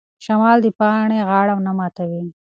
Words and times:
شمال 0.25 0.57
د 0.63 0.67
پاڼې 0.79 1.19
غاړه 1.29 1.55
نه 1.65 1.71
ماتوي. 1.77 2.23